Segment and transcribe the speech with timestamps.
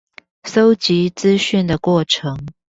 [0.41, 2.35] 搜集資訊的過程